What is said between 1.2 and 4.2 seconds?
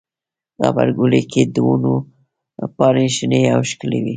کې د ونو پاڼې شنې او ښکلي وي.